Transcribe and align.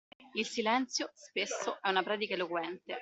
Il 0.33 0.47
silenzio, 0.47 1.11
spesso, 1.13 1.79
è 1.79 1.87
una 1.89 2.01
predica 2.01 2.33
eloquente. 2.33 2.99